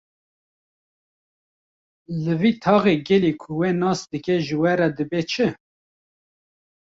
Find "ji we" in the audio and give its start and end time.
4.45-4.73